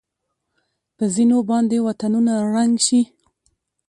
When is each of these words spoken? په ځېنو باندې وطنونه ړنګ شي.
په 0.95 1.03
ځېنو 1.13 1.37
باندې 1.49 1.77
وطنونه 1.87 2.33
ړنګ 2.51 2.73
شي. 2.85 3.01